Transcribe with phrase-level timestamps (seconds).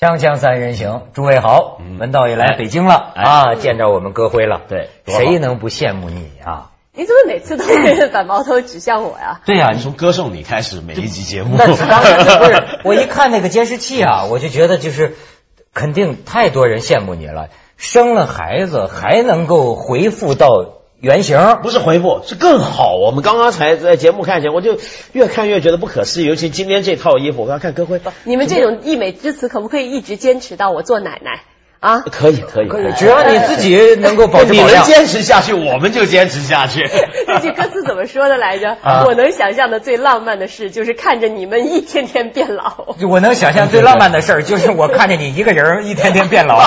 [0.00, 4.60] 锵锵三人行，诸位好，文道也来北京了啊，见着我们歌辉了。
[4.68, 6.70] 对，谁能不羡慕你啊？
[6.94, 9.40] 你怎么每次都是把矛头指向我呀？
[9.44, 11.56] 对呀，你从歌颂你开始，每一集节目。
[11.58, 15.16] 那当然不是， 我一看那个监视器啊，我就觉得就是
[15.74, 20.77] 肯定太多人羡慕你了，生了孩子还能够回复到。
[21.00, 22.96] 原型不是回复，是更好。
[22.96, 24.78] 我们刚刚才在节目看见，我就
[25.12, 26.24] 越看越觉得不可思议。
[26.24, 28.00] 尤其今天这套衣服，我要看歌辉。
[28.24, 31.42] 你们这种溢美之词，可不可以一直坚持到我做奶奶？
[31.80, 36.88] 啊，可以可以可以，只要你自己能够保持你能坚持下去，我们就坚持下去。
[37.26, 38.76] 这句歌词怎么说的来着？
[39.06, 42.96] 我能想象的最浪漫的事，就是看着你们一天天变老。
[43.08, 46.58] 我能想象最浪漫的事儿，就是我看着你一个人一天天变老。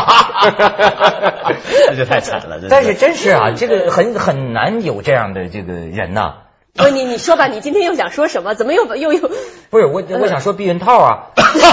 [1.88, 2.62] 那就太惨了。
[2.70, 6.36] 但是真是啊，这个很很难有这样的这个人呐。
[6.74, 8.56] 不，你你说吧，你今天又想说什么？
[8.56, 9.30] 怎么又又又？
[9.70, 11.28] 不是我，我想说避孕套啊，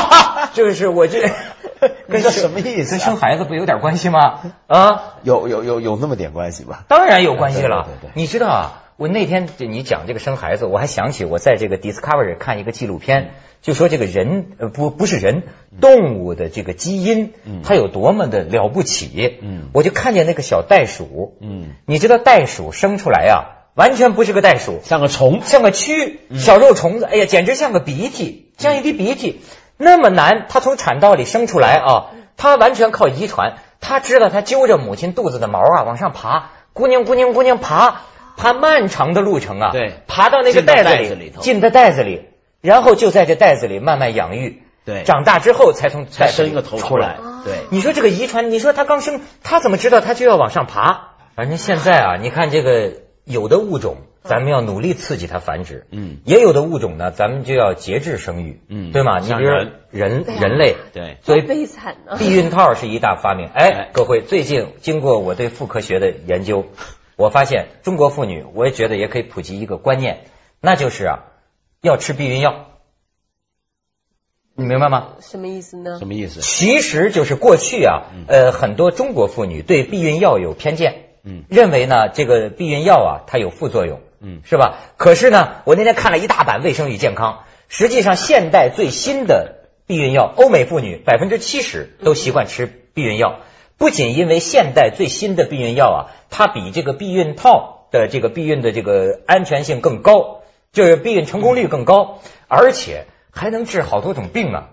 [0.55, 1.31] 就是我这。
[2.09, 2.91] 跟这什么意思？
[2.91, 4.41] 跟生孩子不有点关系吗？
[4.67, 6.85] 啊，有有有有那么点关系吧？
[6.89, 7.89] 当然有关系了。
[8.01, 13.31] 对对，你知道啊，我那天就你讲这个生孩子，我还想起我在这个 Discovery 看一个纪录片，
[13.63, 15.43] 就说这个人呃不不是人，
[15.81, 19.39] 动物的这个基因它有多么的了不起。
[19.41, 21.37] 嗯，我就看见那个小袋鼠。
[21.41, 27.05] 嗯，你知道袋鼠生出来呀，完全不是个袋鼠，像个虫，像个蛆，小肉虫子。
[27.05, 29.41] 哎呀，简直像个鼻涕，像一滴鼻涕。
[29.79, 33.59] 那么难，他从产道里生出来啊，他完全靠遗传。
[33.81, 38.01] 他知道他揪着母亲肚子的毛啊往上爬，姑娘姑娘姑娘爬，
[38.37, 42.25] 爬漫长的路程啊，对，爬到那个袋子里，进的袋子里，
[42.61, 47.55] 然后就在这袋子里慢慢养育，对，长大之后才从才生一个头出来，对。
[47.71, 51.11] 你说这个遗传，你说他刚生，他怎么知道他就要往上爬？
[51.37, 53.99] 反正现在啊，你看这个有的物种。
[54.29, 59.19] 咱们要努力刺激它繁殖，嗯，也有的物种呢，咱们就要节制生育，嗯，对吗？
[59.21, 59.51] 你比如
[59.91, 62.17] 人人类，对，所以悲惨呢。
[62.19, 63.49] 避孕套是一大发明。
[63.55, 66.67] 哎，各位，最近经过我对妇科学的研究，
[67.17, 70.25] 我发现中国妇女，我也觉得也可以普及一个观念，
[70.61, 71.19] 那就是啊，
[71.81, 72.67] 要吃避孕药。
[74.55, 75.15] 你明白吗？
[75.21, 75.99] 什么意思呢？
[75.99, 76.41] 什么意思？
[76.43, 84.01] 其实就是过去啊，呃，很多中国妇女对避孕药有偏见，嗯，认为呢，这个避孕药啊，它有副作用。
[84.21, 84.79] 嗯，是吧？
[84.97, 87.33] 可是呢，我那天看了一大版《卫生与健康》，
[87.69, 89.57] 实际上现代最新的
[89.87, 93.41] 避孕药，欧美妇女百分之七十都习惯吃避孕药。
[93.77, 95.99] 不仅因为现代最新的避孕药啊，
[96.31, 100.41] 它比这个避孕套的这个避孕的这个安全性更高，
[100.73, 102.19] 就是避孕成功率更高，
[102.49, 104.69] 而且还能治好多种病啊，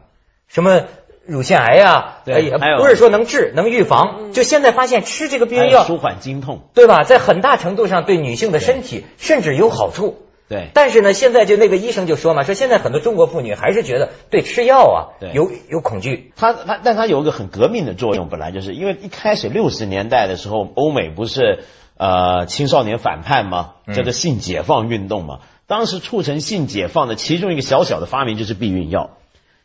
[0.47, 0.83] 什么。
[1.28, 7.03] 乳腺癌呀，对，不是说能治能预防，就现在发现吃这个避孕药舒缓经痛，对吧？
[7.03, 10.22] 在很大程度上对女性的身体甚至有好处。
[10.47, 15.00] 对，但是呢，现在就那个医生就说嘛，说现在很多中国妇女还是觉得对吃药啊
[15.34, 16.31] 有有恐惧。
[16.36, 21.63] 它它，但它有一个很革命的作用，本来就是因为一开始六十年代的时候，欧美不是
[21.97, 23.72] 呃青少年反叛吗？
[23.92, 25.40] 叫做性解放运动嘛。
[25.66, 29.18] 当时促成性解放的其中一个小小的发明就是避孕药。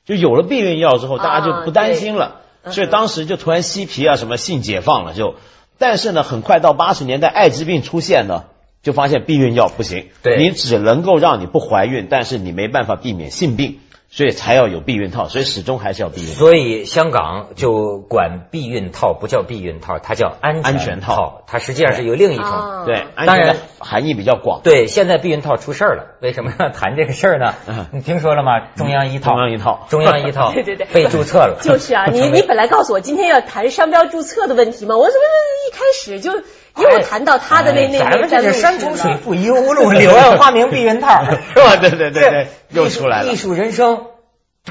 [0.05, 2.41] 就有了避孕药之后，大家就不担心了，
[2.71, 5.35] 所以当时就突然嬉皮啊，什么性解放了就。
[5.79, 8.45] 但是呢，很快到八十年代，艾滋病出现呢，
[8.83, 13.79] 就发现避孕药不行，你只能够让你不怀孕，但是你没办法避免性病。
[14.13, 16.27] 所以才要有避孕套，所以始终还是要避孕。
[16.27, 21.43] 所以香港就管避孕套不叫避孕套，它叫安安全套。
[21.47, 24.63] 它实际上是有另一种对，当然含义比较广。
[24.65, 27.55] 对，现在避孕套出事儿了，为什么要谈这个事儿呢？
[27.93, 28.61] 你听说了吗？
[28.75, 31.59] 中央一套，中央一套，中央一套， 对对对，被注册了。
[31.63, 34.97] 就是啊， 你你本来告诉我今天要谈商标注册的问题嘛？
[34.97, 35.23] 我怎么
[35.69, 36.43] 一开始就
[36.83, 41.31] 又谈到他的那那咱们这是山重水复疑无路，柳暗花明避孕套， 是
[41.61, 41.77] 吧？
[41.77, 43.33] 对对对对，又出来了。
[43.33, 44.07] 艺术人生。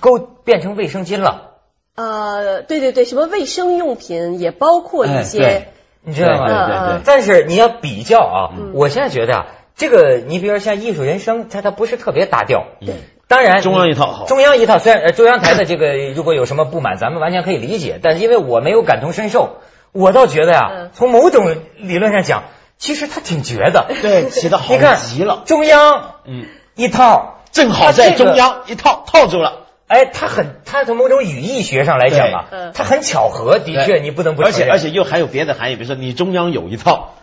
[0.02, 1.56] 勾变成卫生巾了，
[1.96, 5.70] 呃，对对对，什么卫生用品也包括一些，
[6.04, 6.46] 你知道吗？
[6.46, 7.02] 对对对。
[7.04, 8.38] 但是你要比较啊，
[8.76, 9.46] 我现在觉得啊，
[9.76, 12.66] 这个你比如说像艺术人生，它它不是特别搭调。
[12.80, 12.94] 对。
[13.28, 14.26] 当然，中央一套好。
[14.26, 18.00] 中央一套，虽然中央台的这个如果有什么不满，咱们完全可以理解。
[18.02, 19.58] 但是因为我没有感同身受，
[19.92, 22.44] 我倒觉得呀，从某种理论上讲，
[22.78, 23.88] 其实他挺绝的。
[24.02, 25.44] 对，写的好极了。
[25.46, 26.46] 中央，嗯，
[26.76, 29.68] 一套正好在中央一套套住了。
[29.88, 32.46] 哎，他很，他从某种语义学上来讲啊，
[32.76, 37.16] 他很巧合，的确，你不能不而且而且又还有别的含义，比如说你中央有一套，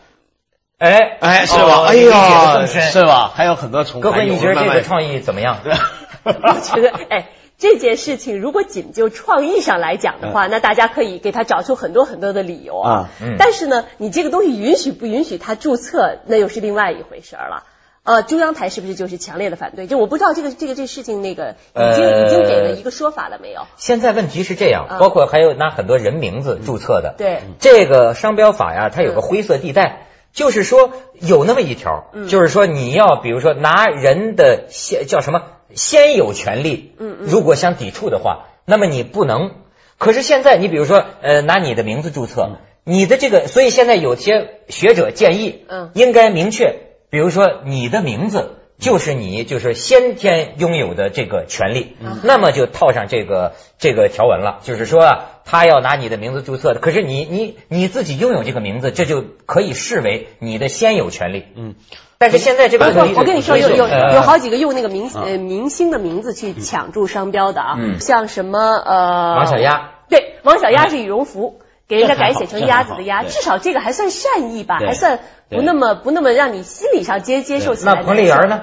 [0.79, 1.85] 哎哎，是吧？
[1.87, 3.31] 哎呀，是吧？
[3.33, 4.01] 还有很多重。
[4.01, 5.59] 各位，你觉得这个创意怎么样？
[6.25, 13.09] 我觉得，哎，这件事情如果仅就创意上来讲的话，那大家可以给他找出很多很多的理由啊。
[13.39, 17.65] 但是呢，你这个东西允许不允许他注册，那又是另外一回事了。
[18.03, 19.89] 呃，中央台是不是就是强烈的反对？
[19.89, 23.63] 就我不知道这个这个这个事情，那个已经、已经给了一个说法了没有？
[23.77, 35.43] 现在问题是这样，包括还有拿很多人名字注册的，对这个商标法呀，它有个灰色地带，就是说有那么一条，就是说你要比如说拿人的先叫什么
[35.75, 39.53] 先有权利，嗯嗯如果想抵触的话，那么你不能。
[39.99, 46.77] 可是现在你比如说呃拿你的名字注册，你的这个，所以现在有些学者建议，嗯应该明确，
[47.11, 48.51] 比如说你的名字。
[48.79, 61.47] 就是你就是先天拥有的这个权利，那么就套上这个这个条文了，就是说啊，他要拿你的名字注册的，可是你你你自己拥有这个名字，这就可以视为你的先有权利。
[61.57, 61.75] 嗯，
[62.19, 62.85] 但是现在这个
[63.17, 67.99] 我跟你说，有有呃有好几个用那个明呃明星的名字去抢注商标的啊，嗯。
[68.01, 71.61] 像什么呃王小丫，对，王小丫是羽绒服。
[71.89, 77.95] 给人家改写成鸭子的鸭，至少这个还算善意吧，还算不那么不那么让你心理上接接受起来。
[77.95, 78.63] 那彭丽媛呢？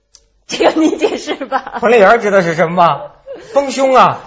[0.46, 1.78] 这个你解释吧。
[1.80, 3.00] 彭丽媛知道是什么吗？
[3.52, 4.20] 丰胸啊，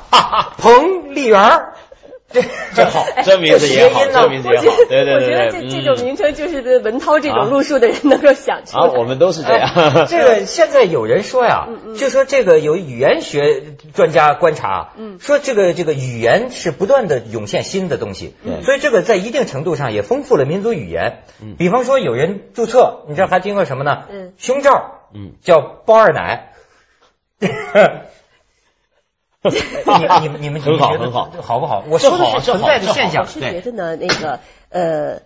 [0.57, 1.73] 彭丽媛儿，
[2.33, 2.41] 这
[2.75, 8.83] 这好，这名字也好，这名字也好我觉得，对对对我觉得，这这种嗯名称就是文涛这啊种路数的人能够想出来。
[8.83, 10.06] 啊，我们都是这样。
[10.09, 13.63] 这个现在有人说呀，就说这个有语言学
[13.94, 18.35] 专家观察，嗯说这个这个语言是不断的涌现新的东西，
[18.65, 21.23] 所以这个在一定程度上也丰富了民族语言。
[21.41, 24.03] 嗯比方说有人注册，你知道还听过什么呢？
[24.12, 26.51] 嗯胸罩，嗯，叫包二奶。
[29.43, 31.83] 你你们你们很好你觉得很好好不好？
[31.89, 33.27] 我说的是存在的现象我。
[33.27, 34.39] 是觉得呢，那个
[34.69, 35.21] 呃，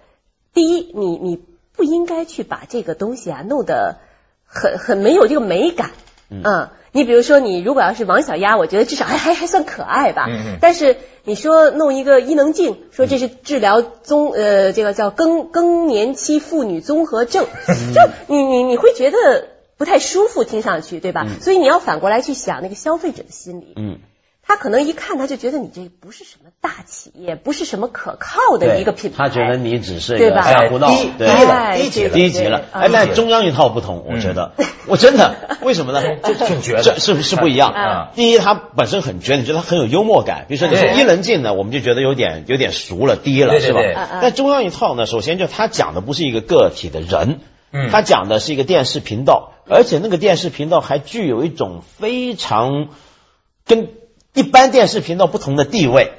[0.53, 1.39] 第一，你你
[1.75, 3.97] 不应该去把这个东西啊弄得
[4.45, 5.91] 很很没有这个美感，
[6.29, 6.69] 嗯。
[6.93, 10.25] 你比如说，你如果要是王小丫，我觉得至少 还还还算可爱吧。
[10.27, 17.45] 嗯嗯但是你说弄一个伊能静，说这是治疗综呃这个叫更更年期妇女综合症，
[17.95, 19.17] 就你你你会觉得
[19.81, 21.25] 不太舒服，听上去对吧？
[21.41, 23.73] 所以你要反过来去想那个消费者的心理。
[23.77, 23.97] 嗯，
[24.45, 29.17] 他可能一看他就觉得你这不是什么大企业，不是什么可靠的一个品牌。
[29.17, 32.61] 他觉得你只是一个对吧瞎胡闹，低对低了哎低级了低级了。
[32.71, 34.51] 哎，那中央一套不同，我觉得，
[34.85, 36.03] 我真的为什么呢？
[36.23, 38.07] 就挺绝的这是是不一样嗯。
[38.13, 40.45] 第一，他本身很绝，你觉得他很有幽默感。
[40.47, 44.19] 比如说你说对伊能静呢，我们就觉得有点有点俗了，低了，是吧？
[44.21, 47.39] 但中央一套呢，首先就他讲的不是一个个体的人，
[47.73, 52.89] 嗯他讲的是一个电视频道，而且那个电视频道还具有一种非常
[53.65, 53.89] 跟
[54.33, 56.11] 一般电视频道不同的地位。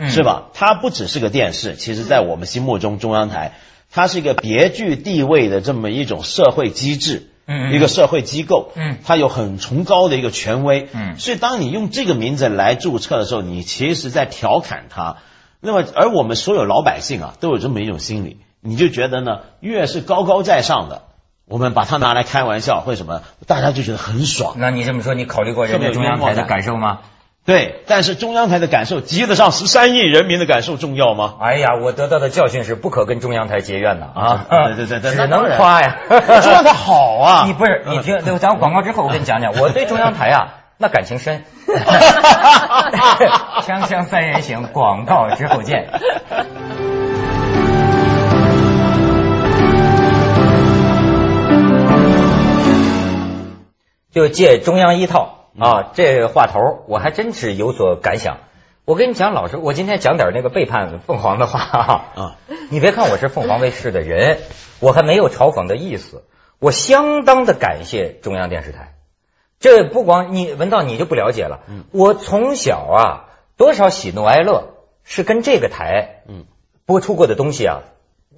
[0.00, 0.50] 嗯是吧？
[0.54, 3.58] 它不只是个电视，其实在我们心目中，中央台
[3.90, 7.30] 它是一个别具地位的这么一种社会机制，
[7.72, 15.16] 一个社会机构，嗯它有很崇高的一个权威，嗯所以当你用这个名字来注册的时候，你其实在调侃它。
[15.58, 21.02] 那么，而我们所有老百姓啊，都有这么一种心理，你就觉得呢，越是高高在上的，
[21.48, 24.54] 我们把它拿来开玩笑或者什么，大家就觉得很爽。
[24.58, 26.98] 那你这么说，你考虑过人家中央台的感受吗？
[27.46, 31.36] 对，但是中央台的感受及得上十三亿人民的感受重要吗？
[31.40, 34.44] 哎呀，我得到的教训是不可跟中央台结怨的啊！
[34.50, 35.96] 对对对对只那能夸呀。
[36.10, 41.42] 中央台好啊 你不是你听，对咱广告之后我跟你讲讲，我对中央台啊那感情深。
[43.62, 45.88] 锵锵三人行，广告之后见。
[54.10, 58.38] 就借中央一套啊，这话头我还真是有所感想。
[58.84, 62.36] 我跟你讲，老师，我今天讲点那个背叛凤凰的话啊。
[62.70, 64.38] 你别看我是凤凰卫视的人，
[64.80, 66.24] 我还没有嘲讽的意思。
[66.58, 68.94] 我相当的感谢中央电视台。
[69.60, 71.60] 这不光你文道你就不了解了。
[71.90, 76.46] 我从小啊，多少喜怒哀乐是跟这个台嗯
[76.86, 77.82] 播出过的东西啊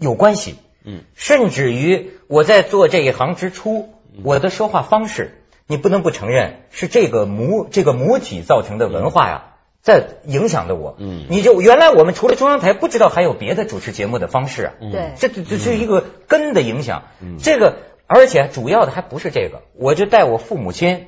[0.00, 0.56] 有关系。
[0.85, 3.90] 嗯，甚至于我在做这一行之初，
[4.25, 5.39] 我的说话方式，
[5.71, 9.43] 你不能不承认是这个母这个母体造成的文化呀，
[9.81, 10.97] 在影响着我。
[10.99, 14.73] 嗯你就原来我们除了中央台，不知道还有别的主持节目的方式啊。
[14.81, 17.05] 对这这这是一个根的影响。
[17.21, 17.77] 嗯这个
[18.09, 21.07] 而且主要的还不是这个，我就带我父母亲。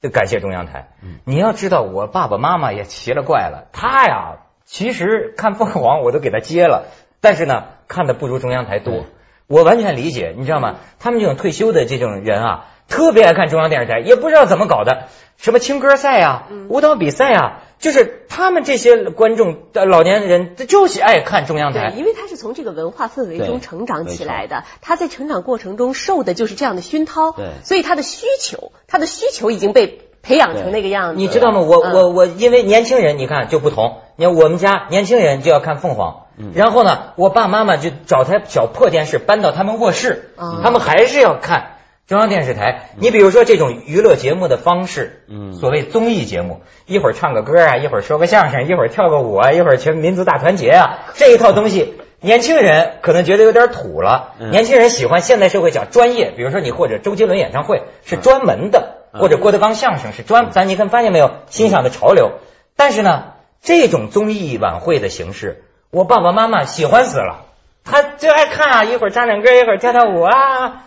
[0.00, 0.92] 就感谢中央台。
[1.02, 6.86] 嗯你要知道，我爸爸妈妈也奇了怪了，他呀，其实看凤凰我都给他接了，
[7.20, 9.04] 但是呢，看的不如中央台多。
[9.46, 10.76] 我完全理解，你知道吗？
[10.98, 21.92] 他们这种退休的这种人啊，特别爱看中央电视台，也不知道怎么搞的，什么青歌赛啊、舞蹈比赛啊，就是他们这些观众的老年人，他就是爱看中央台，。
[21.96, 31.20] 因为他是从这个文化氛围中成长起来的，他在成长过程中受的就是这样的熏陶，对所以他的需求，他的需求已经被培养成那个样子。
[31.20, 31.60] 你知道吗？
[31.60, 41.74] 我嗯我我，因为年轻人你看就不同，你看我们家年轻人就要看凤凰，然后呢，我爸妈妈就找台小破电视搬到他们卧室，嗯他们还是要看。
[42.08, 54.32] 中央电视台，你比如说这种娱乐节目的方式，嗯，所谓综艺节目，一会儿唱个歌啊，一会儿说个相声，一会儿跳个舞啊，一会儿全民族大团结啊，这一套东西， 年轻人可能觉得有点土了。
[54.38, 62.38] 年轻人喜欢现代社会讲专业，比如说你或者周杰伦演唱会是专门的，或者郭德纲相声是专，咱你看发现没有，欣赏的潮流。
[62.74, 67.44] 但是呢，这种综艺晚会的形式，我爸爸妈妈喜欢死了，
[67.84, 70.86] 他就爱看啊，一会儿唱唱歌，一会儿跳跳舞啊。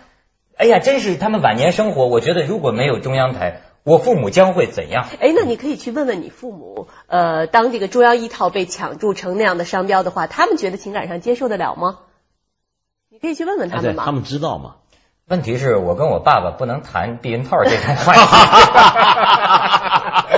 [0.62, 5.06] 哎呀，真是他们晚年生活，我觉得如果没有中央台，我父母将会怎样？
[5.18, 11.98] 哎，那你可以去问问你父母，呃，当这个中央一套被抢注成那样的商标的话，他们觉得情感上接受得了吗？
[13.10, 14.04] 你可以去问问他们嘛。
[14.04, 14.76] 他们知道吗？
[15.26, 18.20] 问题是我跟我爸爸不能谈避孕套这种话题，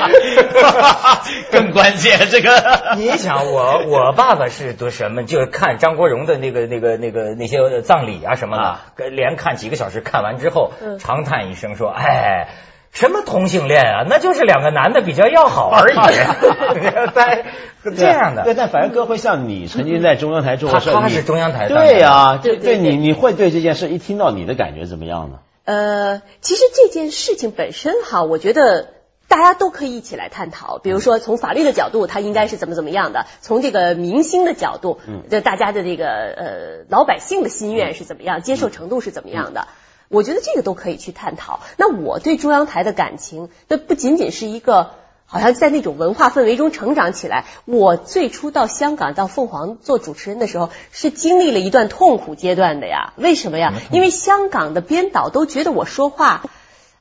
[1.51, 2.51] 更关键这个。
[2.97, 5.25] 你想我我爸爸是读什么？
[5.25, 8.57] 就是看张国荣的那个那个那个那些葬礼啊什么
[8.97, 12.49] 的，连看几个小时，看完之后长叹一声说：“哎。”
[12.95, 14.05] 什么同性恋啊？
[14.09, 15.97] 那就是两个男的比较要好而已。
[17.13, 17.45] 在
[17.83, 25.39] 这样的，对，但反正哥会像你曾经在中央台做过，他是中央台对呀，对对，你你会对这件事一听到你的感觉怎么样呢？
[25.65, 28.87] 呃，其实这件事情本身哈，我觉得
[29.35, 30.79] 大家都可以一起来探讨。
[30.79, 39.67] 比如说从法律的角度，他应该是怎么怎么样的；从这个明星的角度，嗯，就大家的这个呃老百姓的心愿是怎么样，接受程度是怎么样的。
[40.09, 41.59] 我觉得这个都可以去探讨。
[41.79, 44.93] 那我对中央台的感情，那不仅仅是一个
[45.27, 47.47] 好像在那种文化氛围中成长起来。
[47.65, 53.15] 我最初到香港到凤凰做主持人的时候，是经历了一段痛苦阶段的呀。
[53.17, 53.73] 为什么呀？
[53.91, 56.45] 因为香港的编导都觉得我说话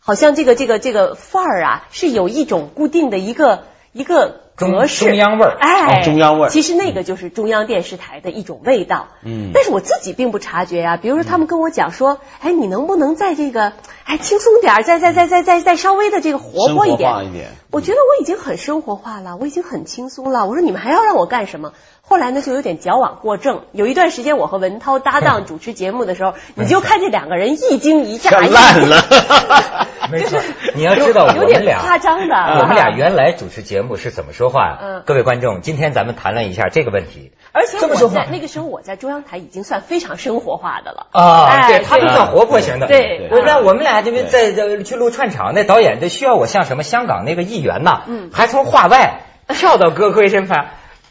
[0.04, 4.42] 好像这个这个这个范儿啊，是有一种固定的一个一个。
[4.56, 9.08] 中中央味儿，哎，中央味儿，其实那个就是中央电视台的一种味道。
[9.24, 10.96] 嗯，但是我自己并不察觉呀。
[10.96, 17.26] 比如说，他们跟我讲说，哎，你能不能在这个，哎，轻松点，再再再再再再稍微的这个活泼一点。
[17.26, 17.48] 一点。
[17.72, 20.46] 我觉得我已经很生活化了，我已经很轻松了。
[20.46, 21.74] 我说你们还要让我干什么？
[22.06, 23.62] 后来呢，就有点矫枉过正。
[23.72, 29.88] 有一段时间，我和文涛搭档主持节目的时候， 你就看这两个人一惊一乍， 烂了。
[30.12, 30.38] 没错，
[30.76, 34.80] 你要知道，我们俩夸张的，我们俩原来主持节目是怎么说话呀？
[34.82, 37.32] 嗯，各位观众，今天咱们谈论一下这个问题。
[37.54, 41.08] 而且我在那个时候，我在中央台已经算非常生活化的了。
[41.14, 42.88] 啊，对，他们算活泼型的。
[42.88, 50.66] 对，我在我们俩这边在在去录串场，那导演就需要我像什么香港那个议员呐，嗯，还从话外跳到歌魁身旁。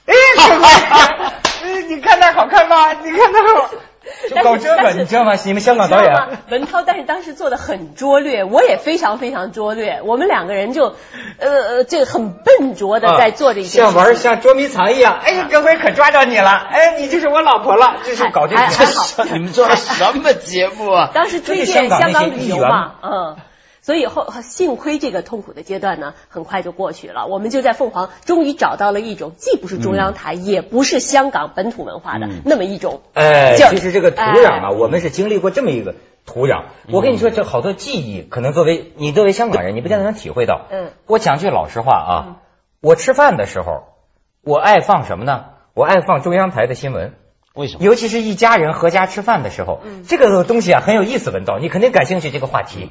[0.06, 0.64] 哎， 哥哥，
[1.64, 2.92] 哎，你看那好看吗？
[2.92, 3.71] 你看那好，
[4.28, 5.35] 就搞这个，你知道吗？
[5.44, 6.12] 你们香港导演
[6.50, 10.00] 文涛，但是当时做的很拙劣，我也非常非常拙劣。
[10.04, 10.97] 我们两个人就，
[11.38, 15.18] 呃呃，这很笨拙的在做这些，像玩像捉迷藏一样。
[15.23, 16.50] 哎呀，哥辉可抓着你了！
[16.71, 18.62] 哎，你就是我老婆了，就是搞这个。
[19.32, 21.11] 你们做的什么节目啊？
[21.14, 23.37] 当时推荐香港旅游嘛，嗯。
[23.83, 27.27] 所以后幸亏这个痛苦的阶段呢，很快就过去了。
[27.27, 33.03] 我们就在凤凰终于找到了一种既不是中央台，也不是香港本土文化的那么一种。
[33.12, 36.67] 哎，其实这个土壤啊，我们是经历过这么一个土壤。
[36.93, 40.67] 我跟你说，这好多记忆，可能作为你作为香港人，你不见得能体会到。
[40.71, 40.91] 嗯。
[41.07, 42.37] 我讲句老实话啊，
[42.81, 43.83] 我吃饭的时候，
[44.45, 45.47] 我爱放什么呢？
[45.75, 47.15] 我爱放中央台的新闻。
[47.55, 47.85] 为什么？
[47.85, 51.31] 尤其是一家人合家吃饭的时候，这个东西啊很有意思。
[51.31, 52.91] 文道，你肯定感兴趣这个话题。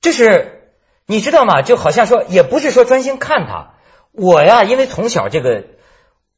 [0.00, 0.70] 就是
[1.06, 1.62] 你知道吗？
[1.62, 3.74] 就好像说，也不是说专心看他。
[4.12, 5.64] 我呀，因为从小这个，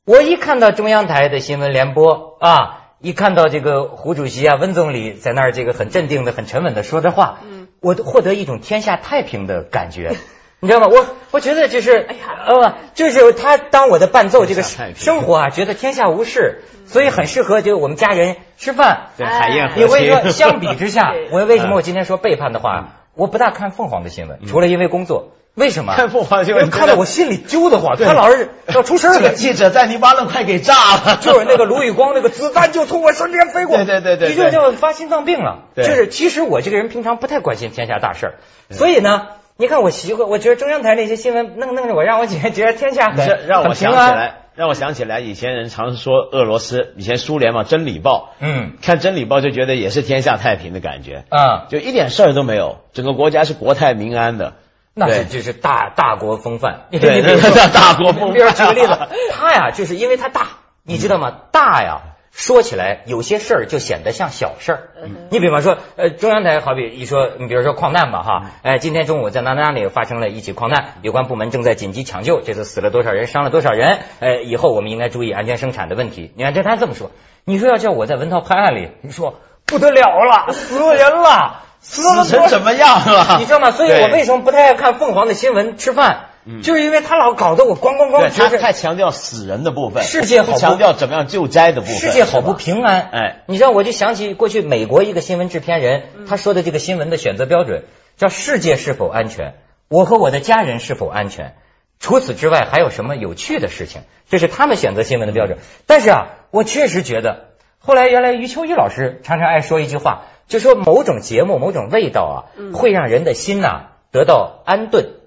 [0.05, 10.12] 我一看到中央台的新闻联播啊，一看到这个胡主席啊、温总理在那儿这个很镇定的、很沉稳的说着话，嗯，我获得一种天下太平的感觉，
[10.61, 10.88] 你知道吗？
[10.90, 19.09] 我我觉得就是，哎呀，呃，就是他当我的伴奏，这个生活啊，觉得天下无事，所以很适合就我们家人吃饭。
[19.17, 23.00] 对，海燕你会说，相比之下， 我为什么我今天说背叛的话？
[23.14, 25.33] 我不大看凤凰的新闻，除了因为工作。
[25.57, 26.71] 为什么看凤凰新闻？
[26.71, 27.97] 看得我心里揪得慌。
[27.97, 29.35] 他老是要出事了。
[29.35, 33.76] 记者在你把冷快给炸了，就是那个卢宇光，那个子弹就从我身边飞过。
[33.76, 35.64] 对对对对，你就叫发心脏病了。
[35.75, 38.35] 就是其实我这个人平常不太关心天下大事
[38.71, 39.26] 所以呢，
[39.57, 44.39] 你看我习惯，我觉得中央台那些新闻弄弄着我，让我觉觉得天下很让我想起来。
[44.54, 54.54] 让我想起来，以前人常说俄罗斯，以前苏联嘛，《真理报》，嗯，看《真理报》就觉得也是天下太平的感觉，啊，就一点事儿都没有，整个国家是国泰民安的，
[54.92, 57.37] 那是就是大大国风范，对，那
[57.73, 58.54] 大国风范。
[58.54, 58.99] 举个例子，
[59.33, 60.49] 他呀，就是因为他大，
[60.83, 61.33] 你知道吗？
[61.52, 62.02] 大呀。
[62.33, 64.89] 说起来，有些事儿就显得像小事儿。
[65.31, 76.33] 你比方说，呃，中央台好比一说，你比如说矿难吧，哈，哎，今天中午在哪哪里发生了一起矿难，有关部门正在紧急抢救，这次死了多少人，伤了多少人，哎，以后我们应该注意安全生产的问题。
[76.37, 77.11] 你看这他这么说，
[77.45, 83.37] 你说要叫我在文涛拍案里，你说不得了了，死人了，死成什么样了？
[83.39, 83.71] 你知道吗？
[83.73, 86.30] 所以我为什么不太爱看凤凰的新闻吃饭？
[86.62, 93.11] 就是因为他老搞得我咣咣咣，他太强调死人的部分，世界好强调怎么样救灾的部分，世界好不平安。
[93.12, 97.85] 哎，你知道，我就想起过去美国一个新闻制片人他说的这个新闻的选择标准，
[98.16, 99.54] 叫世界是否安全，
[99.88, 101.54] 我和我的家人是否安全。
[101.99, 104.00] 除此之外，还有什么有趣的事情？
[104.30, 105.59] 这是他们选择新闻的标准。
[105.87, 112.37] 但是啊，我确实觉得，后来原来余秋雨老师常常爱说一句话，就说某种节目、某种味道啊，
[112.73, 115.20] 会让人的心呐得到安顿。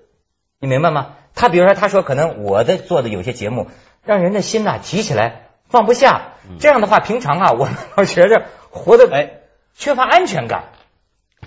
[0.64, 1.08] 你明白吗？
[1.36, 3.68] 他比如说，他说可能我的做的有些节目，
[4.06, 6.36] 让人的心呐提起来放不下。
[6.58, 7.68] 这样的话，平常啊，我
[7.98, 9.32] 我觉着活得哎
[9.78, 10.70] 缺乏安全感。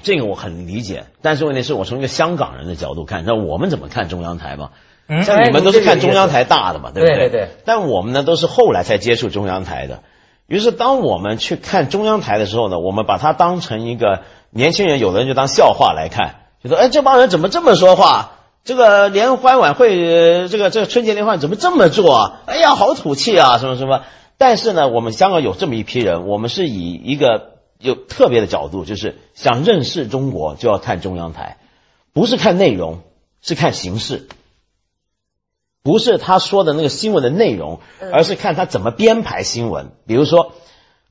[0.03, 4.73] 这个我很理解，但是问题是我从一个香港人的角度看，那我们怎么看中央台嘛？
[5.23, 7.17] 像你们都是看中央台大的嘛，对不对？
[7.17, 7.49] 对对对。
[7.65, 10.03] 但我们呢，都是后来才接触中央台的。
[10.47, 18.33] 于是，当我们去看中央台的时候呢，我们把它当成一个年轻人，有的人就当笑话来看，就说：“哎，这帮人怎么这么说话？
[18.67, 22.13] 这个联欢晚会，这个这个春节联欢怎么这么做？
[22.13, 24.03] 啊哎呀，好土气啊，什么什么。”
[24.39, 31.59] 但是呢，我们香港有这么一批人，我们是以一个有特别的角度，就是想认识中国，就要看中央台，
[32.13, 33.03] 不是看内容，
[33.41, 34.27] 是看形式。
[35.85, 37.79] 不是他说的那个新闻的内容，
[38.13, 39.93] 而是看他怎么编排新闻。
[40.09, 40.55] 比如说，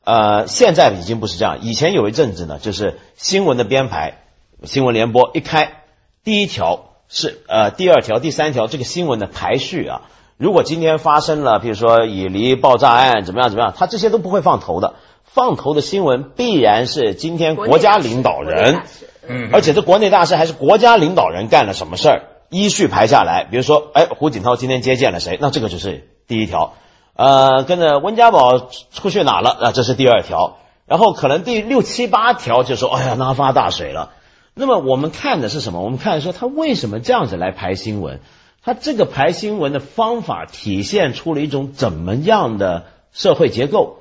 [0.04, 1.62] 呃，现在已经不是这样。
[1.62, 4.26] 以前有一阵子呢，就是新闻的编排，
[4.66, 5.84] 新闻联播一开，
[6.26, 10.02] 第一条是呃，第二条、第三条这个新闻的排序啊。
[10.38, 14.96] 如果今天发生了，比如说以离爆炸案怎么样怎么样，他这些都不会放头的。
[15.24, 18.82] 放头的新闻必然是今天国家领导人，
[19.28, 22.22] 嗯，而且这国内大事还是国家领导人干了什么事儿。
[22.50, 25.38] 依序排下来，比如说，哎，胡锦涛今天接见了谁？
[25.42, 26.74] 那这个就是第一条。
[27.16, 29.50] 呃，跟着温家宝出去哪了？
[29.50, 30.58] 啊，这是第二条。
[30.86, 34.12] 然后可能第六七八条就说，哎呀，那发大水了。
[34.56, 35.82] 那么我们看的是什么？
[35.82, 38.22] 我们看说他为什么这样子来排新闻？
[38.64, 44.00] 他这个排新闻的方法体现出了一种怎么样的社会结构？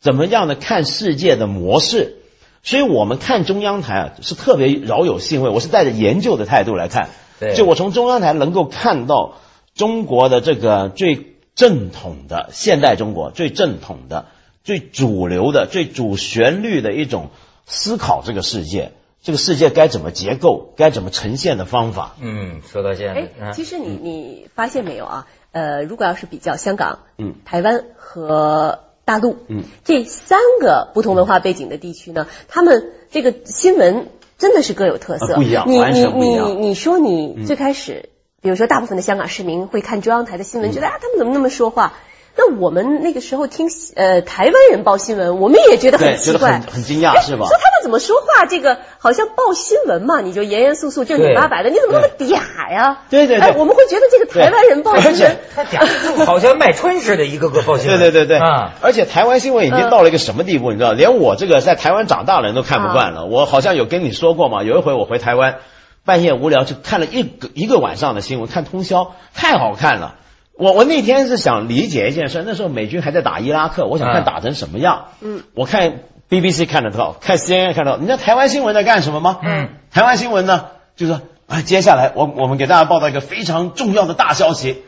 [0.00, 2.18] 怎么样的看世界的模式？
[2.62, 5.48] 所以我们看中央台啊，是特别饶有兴味。
[5.48, 7.08] 我是带着研究的态度来看。
[7.56, 9.34] 就我从中央台能够看到
[9.74, 14.26] 中国的这个最正统的现代中国最正统的
[14.62, 17.30] 最主流的最主旋律的一种
[17.66, 18.92] 思考这个世界，
[19.24, 22.14] 这个世界该怎么结构，该怎么呈现的方法。
[22.20, 25.26] 嗯，说到这，哎，其实你你发现没有啊？
[25.50, 34.06] 呃，如果要是比较香港、嗯，台湾和大陆，嗯，这三个不同文化背景的地区呢，他们这个新闻。
[34.36, 38.10] 真的是各有特色，不一样，你你你你说你最开始，
[38.42, 41.94] 比如说大部分的香港市民会看中央台的新闻，觉得啊他们怎么那么说话？
[42.36, 47.46] 那我们那个时候听呃台湾人报新闻，我们也觉得很奇怪，很惊讶是吧？
[47.46, 48.44] 说他们怎么说话？
[48.46, 53.02] 这个好像报新闻嘛，你就严严肃肃、正经八百的，你怎么那么嗲呀？
[53.08, 58.00] 对对对，我们会觉得这个台湾人报新闻，他嗲，好像卖春似的，一个个报新闻。
[58.00, 58.72] 对对对对啊！
[58.80, 60.72] 而且台湾新闻已经到了一个什么地步？
[60.72, 63.26] 你知道，连我这个在台湾长大的人都看不惯了。
[63.26, 65.58] 我好像有跟你说过嘛，有一回我回台湾，
[66.04, 70.16] 半夜无聊就看了一个一个晚上的新闻，看通宵，太好看了。
[70.56, 75.08] 我我那天是想理解一件事，那时候美军还在打伊拉克，我想看打成什么样。
[75.20, 79.40] 嗯，我看 BBC 看得到，看 CNN 看到，你知道台湾新闻在干什么吗？
[79.42, 84.82] 嗯，台湾新闻呢，就是说啊，接下来我我们给大家报道一个非常重要的大消息，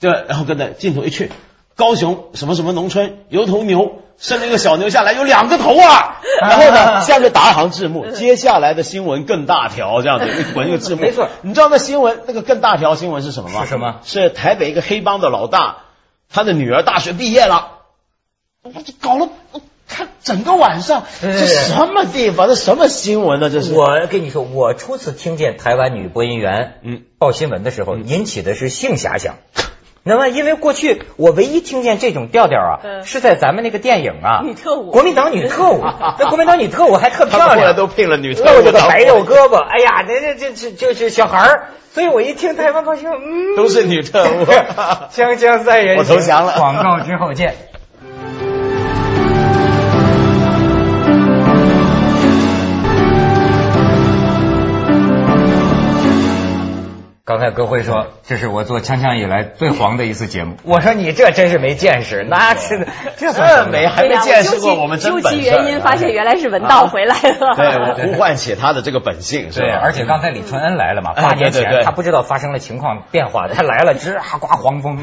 [0.00, 1.30] 对，然后跟着镜头一去，
[1.76, 3.98] 高雄什么什么农村有头牛。
[4.18, 6.20] 生了一个小牛下来，有两个头啊！
[6.42, 11.00] 然后呢，下面打一行字幕，接下来的新闻更大条，这样子 一滚一个字幕。
[11.00, 13.64] 没错，你知道那新闻那个更大条新闻是什么吗？
[13.64, 13.96] 是什么？
[14.04, 15.78] 是台北一个黑帮的老大，
[16.30, 17.78] 他的女儿大学毕业了。
[18.62, 19.28] 我这搞了，
[19.88, 22.46] 看整个晚上，这什么地方？
[22.46, 23.50] 这什么新闻呢？
[23.50, 23.72] 这是。
[23.72, 29.34] 我跟你说，我初次听见台湾女播音员嗯报新闻的时候，引起的是性遐想。
[30.04, 35.80] 那么，因为过去我唯一听见这种调调啊，是在咱们那个电影啊，女特务，国民党女特务，
[36.18, 44.44] 那国民党女特务还特漂亮，后来都聘了女特务，露着个白肉胳膊，哎呀，这这这这就是小孩儿，所以我一听台湾报新闻，嗯，都是女特务，
[45.12, 47.54] 锵锵三人我投降了，广告之后见。
[57.24, 60.56] 刚才歌辉说，这是我做锵锵以来最黄的一次节目。
[60.64, 67.54] 我说你这真是没见识， 那是这这没还没见识过我们究其原因，发现原来是文道回来了。
[67.54, 69.50] 对， 我呼唤起他的这个本性。
[69.54, 74.96] 对，而且刚才李春恩来了嘛，八年前他不知道发生了情况变化，他来了，吱啊刮黄风。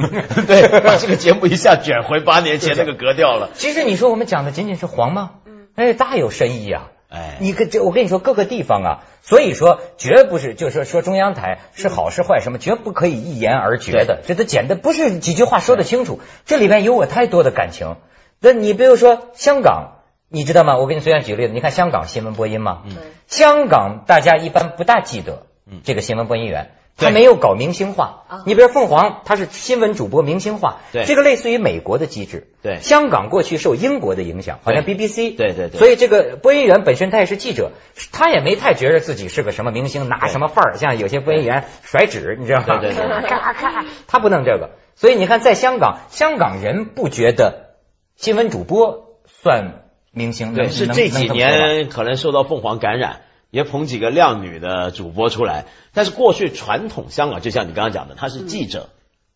[0.46, 3.52] 对，把这个节目一下卷回八年前那个格调了。
[3.54, 5.30] 其实你说我们讲的仅仅是黄吗？
[5.46, 6.88] 嗯，哎，大有深意啊。
[7.10, 8.90] 哎，你跟这我跟你说各个地方啊，
[9.24, 17.96] 所以说绝不是就是说说中央台是好是坏什么，绝不可以一言而决的，这都简单不是几句话说得清楚，这里边有我太多的感情。
[18.40, 20.78] 那你比如说香港，你知道吗？
[20.78, 22.84] 我给你随便举个例子，你看香港新闻播音吗？
[22.86, 22.96] 嗯，
[23.28, 25.48] 香港大家一般不大记得
[25.84, 26.70] 这个新闻播音员。
[27.00, 37.72] 他没有搞明星化，你比如凤凰，他是新闻主播明星化，对，这个类似于美国的机制，对，香港过去受英国的影响，好像 BBC，对对对，所以这个播音员本身他也是记者，
[38.12, 42.80] 他也没太觉得自己是个什么明星，拿什么范儿，像有些播音员甩纸，你知道吗？
[42.80, 47.76] 对对对，咔咔，他不弄这个，所以你看，在香港，香港人不觉得
[48.16, 53.22] 新闻主播算明星，对，是这几年可能受到凤凰感染。
[53.52, 58.90] 也捧几个靓女的主播出来，但是过去传统香港就像你刚刚讲的，他是记者，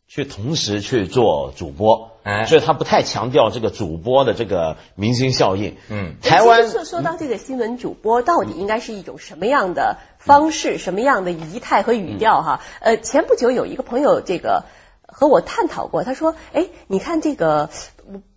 [0.08, 5.78] 去同时去做主播，哎，所以他不太强调这个主播的这个明星效应。
[5.89, 12.62] 嗯，台湾说说到这个新闻主播到底应该是一种什么样的方式、什么样的仪态和语调哈？
[12.82, 14.65] 呃，前不久有一个朋友这个
[15.08, 17.69] 和我探讨过，他说，哎，你看这个。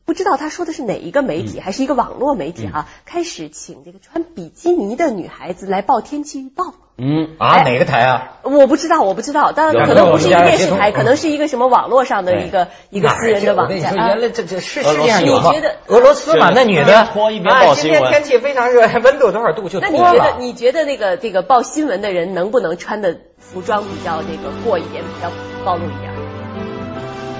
[0.07, 2.87] 不知道他说的是哪一个媒体，还是一个网络媒体哈？
[3.05, 6.75] 开始请这个穿比基尼的女孩子来报天气预报。
[6.97, 8.38] 嗯啊，哪个台啊？
[8.42, 13.95] 我不知道，我不知道，但可能不是一个电视台，可能是一个什么网络上的一个一个私人的网站。
[13.95, 15.51] 原来这这是世界上有吗？
[15.88, 19.90] 俄罗斯嘛，那女的啊，今天天气非常热，温度多少度就脱了。
[19.90, 25.31] 那你觉得你觉得那个这个报新闻的人能不能穿的服装比较这个过一点，比较
[25.64, 26.15] 暴露一点？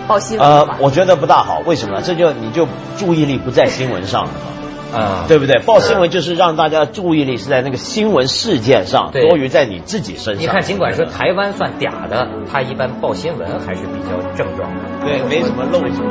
[0.07, 2.01] 报新闻呃，我觉得不大好，为什么？
[2.03, 2.67] 这就你就
[2.97, 4.31] 注意力不在新闻上了
[4.93, 5.59] 嘛，啊，对不对？
[5.61, 10.43] 报新闻就是让大家注意力是在那个新闻事件上，多于在你自己身上。
[10.43, 16.03] 你看，尽管说台湾算嗲的，他一般报新闻还是比较正装的，对，没什么漏子。